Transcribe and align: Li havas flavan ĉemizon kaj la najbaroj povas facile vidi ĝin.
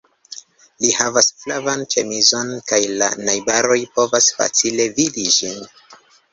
Li 0.85 0.93
havas 0.99 1.27
flavan 1.41 1.83
ĉemizon 1.91 2.49
kaj 2.73 2.81
la 3.03 3.11
najbaroj 3.29 3.79
povas 4.01 4.33
facile 4.41 4.91
vidi 5.01 5.31
ĝin. 5.39 5.65